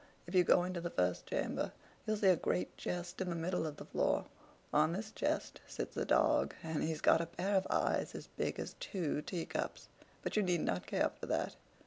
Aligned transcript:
If 0.25 0.33
you 0.33 0.43
go 0.43 0.63
into 0.63 0.81
the 0.81 0.89
first 0.89 1.27
chamber, 1.27 1.73
you'll 2.07 2.17
see 2.17 2.29
a 2.29 2.35
great 2.35 2.75
chest 2.75 3.21
in 3.21 3.29
the 3.29 3.35
middle 3.35 3.67
of 3.67 3.77
the 3.77 3.85
floor; 3.85 4.25
on 4.73 4.93
this 4.93 5.11
chest 5.11 5.61
sits 5.67 5.95
a 5.95 6.05
dog, 6.05 6.55
and 6.63 6.81
he's 6.81 7.01
got 7.01 7.21
a 7.21 7.27
pair 7.27 7.53
of 7.55 7.67
eyes 7.69 8.15
as 8.15 8.25
big 8.25 8.59
as 8.59 8.73
two 8.79 9.21
teacups. 9.21 9.89
But 10.23 10.35
you 10.35 10.41
need 10.41 10.61
not 10.61 10.87
care 10.87 11.11
for 11.19 11.27
that. 11.27 11.55